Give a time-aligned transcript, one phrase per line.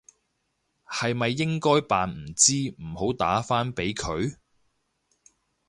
[0.89, 4.35] 係咪應該扮唔知唔好打返俾佢？